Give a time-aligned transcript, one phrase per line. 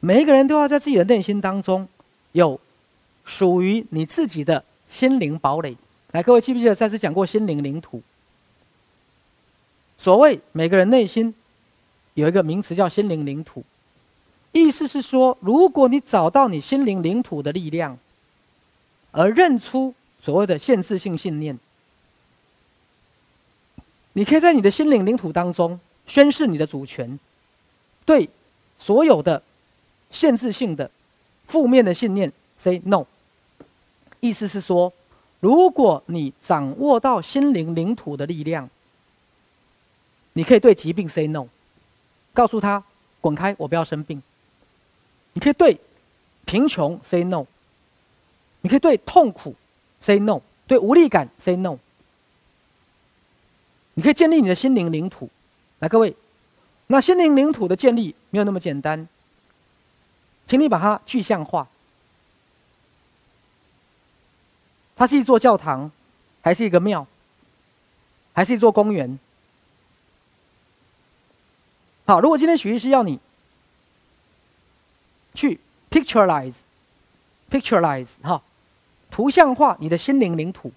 [0.00, 1.86] 每一个人都要在自己的内心当中
[2.32, 2.58] 有
[3.24, 5.76] 属于你自己的心灵堡垒。
[6.12, 8.02] 来，各位记不记得再次讲过心灵领土？
[9.98, 11.34] 所谓每个人内心
[12.14, 13.62] 有一个名词叫心灵领土，
[14.52, 17.96] 意思是说，如果你找到你心灵领土的力量，
[19.12, 21.58] 而认出所谓的限制性信念，
[24.14, 27.20] 你可以在你的心灵领土当中宣示你的主权，
[28.06, 28.28] 对
[28.78, 29.42] 所有的
[30.10, 30.90] 限制性的
[31.46, 33.04] 负面的信念 say no。
[34.20, 34.92] 意思是说，
[35.40, 38.68] 如果你掌握到心灵领土的力量，
[40.34, 41.46] 你可以对疾病 say no，
[42.34, 42.82] 告诉他
[43.20, 44.22] 滚开，我不要生病。
[45.32, 45.78] 你可以对
[46.44, 47.46] 贫穷 say no，
[48.60, 49.54] 你可以对痛苦
[50.02, 51.78] say no，对无力感 say no。
[53.94, 55.28] 你可以建立你的心灵领土，
[55.80, 56.14] 来，各位，
[56.86, 59.06] 那心灵领土的建立没有那么简单，
[60.50, 61.68] 请你把它具象化。
[64.96, 65.92] 它是一座教堂，
[66.42, 67.06] 还是一个庙，
[68.32, 69.16] 还是一座公园？
[72.04, 73.20] 好，如果今天许医师要你
[75.34, 78.42] 去 pictureize，pictureize 哈，
[79.08, 80.72] 图像化你的心灵领土，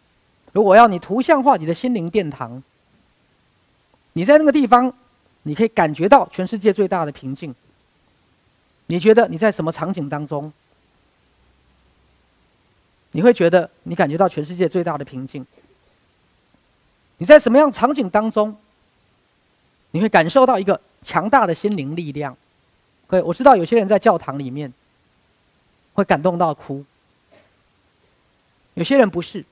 [0.52, 2.62] 如果要你图像化你的心灵殿堂。
[4.14, 4.94] 你在那个地方，
[5.42, 7.56] 你可以感觉到全世界最大的平静。
[8.94, 10.54] 你觉得你在什么场景当中？
[13.10, 15.44] 你会觉得你感觉到全世界最大的平静？
[17.18, 18.56] 你在什么样场景当中？
[19.90, 22.38] 你会感受到一个强大的心灵力量？
[23.08, 24.72] 各位，我知道有些人在教堂里面
[25.96, 26.86] 会感动到哭，
[28.76, 29.44] 有些人不是，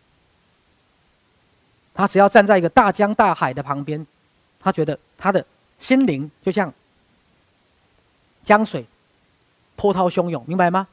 [1.96, 4.06] 他只要站在一个大江大海的旁边。
[4.60, 5.44] 他觉得他的
[5.80, 6.72] 心灵就像
[8.44, 8.86] 江水，
[9.82, 10.88] 波涛汹涌，明白吗？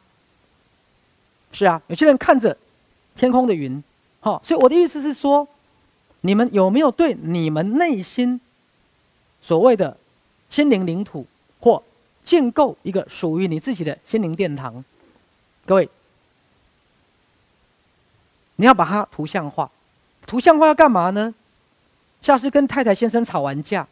[1.53, 2.57] 是啊，有些人看着
[3.17, 3.85] 天空的云，
[4.21, 5.47] 好，所以我的意思是说，
[6.23, 8.41] 你们有没有对你们内心
[9.43, 9.95] 所谓的
[10.49, 11.27] 心灵领土，
[11.61, 11.83] 或
[12.25, 14.83] 建构一个属于你自己的心灵殿堂？
[15.67, 15.91] 各位，
[18.57, 19.71] 你要把它图像化，
[20.27, 21.35] 图像化要干嘛呢？
[22.23, 23.87] 下次跟太太先生吵完架，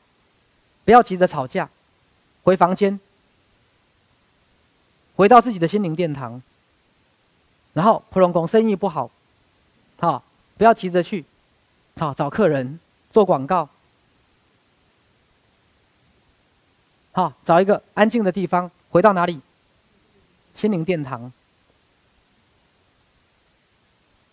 [0.86, 1.68] 不要急着吵架，
[2.44, 2.98] 回房间，
[5.16, 6.40] 回到自己的心灵殿堂。
[7.72, 9.10] 然后普隆宫生意不好，
[9.98, 10.22] 好，
[10.56, 11.24] 不要急着去，
[11.96, 12.78] 好找客人
[13.12, 13.68] 做广告，
[17.12, 19.40] 好找一个安静的地方，回到哪里？
[20.54, 21.30] 心灵殿堂。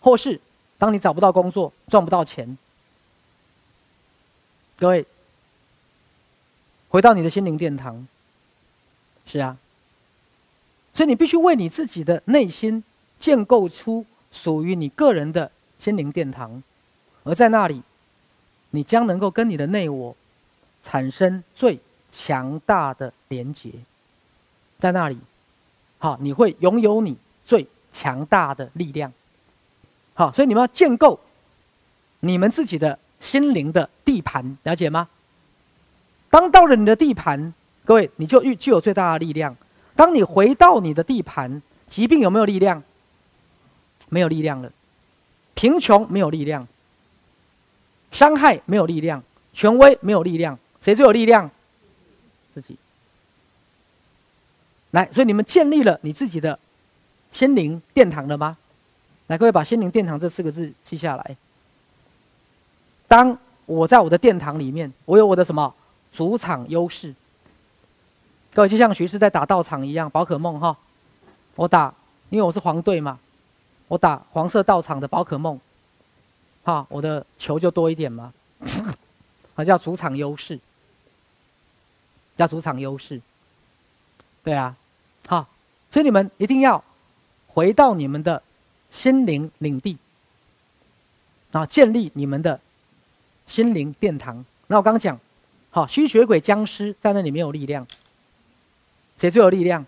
[0.00, 0.40] 或是
[0.78, 2.56] 当你找不到工作，赚不到钱。
[4.78, 5.06] 各位，
[6.88, 8.06] 回到你的心灵殿堂。
[9.26, 9.56] 是啊，
[10.94, 12.82] 所以你必须为你自己的内心
[13.18, 16.62] 建构出属于你个人的心灵殿堂，
[17.24, 17.82] 而在那里，
[18.70, 20.16] 你将能够跟你的内我
[20.82, 21.78] 产生最
[22.10, 23.70] 强大的连结。
[24.78, 25.18] 在那里，
[25.98, 29.12] 好，你会拥有你最强大的力量。
[30.14, 31.20] 好，所以你们要建构
[32.20, 32.98] 你们自己的。
[33.20, 35.08] 心灵的地盘，了解吗？
[36.28, 39.56] 当到了你的地盘，各位，你就具具有最大的力量。
[39.96, 42.82] 当你回到你的地盘，疾病有没有力量？
[44.08, 44.70] 没有力量了。
[45.54, 46.66] 贫穷没有力量，
[48.10, 49.22] 伤害没有力量，
[49.52, 51.48] 权威没有力量，谁最有力量？
[52.52, 52.76] 自己。
[54.90, 56.58] 来，所以你们建立了你自己的
[57.32, 58.56] 心灵殿堂了吗？
[59.28, 61.36] 来，各位把“心灵殿堂”这四个字记下来。
[63.08, 65.72] 当我在我的殿堂里面，我有我的什么
[66.12, 67.14] 主场优势？
[68.54, 70.76] 各位就像徐氏在打道场一样，宝可梦哈，
[71.56, 71.92] 我打，
[72.30, 73.18] 因为我是黄队嘛，
[73.88, 75.58] 我打黄色道场的宝可梦，
[76.62, 78.32] 哈，我的球就多一点嘛，
[79.56, 80.58] 啊叫主场优势，
[82.36, 83.20] 叫主场优势，
[84.44, 84.76] 对啊，
[85.26, 85.46] 好，
[85.90, 86.82] 所以你们一定要
[87.48, 88.40] 回到你们的
[88.92, 89.98] 心灵领地，
[91.50, 92.60] 啊，建立你们的。
[93.46, 94.42] 心灵殿堂。
[94.68, 95.20] 那我刚刚讲，
[95.68, 97.86] 好，吸血鬼僵尸在那里没有力量。
[99.18, 99.86] 谁最有力量？